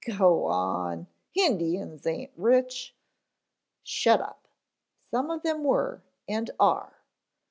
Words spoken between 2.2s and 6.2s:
rich." "Shut up, some of 'em were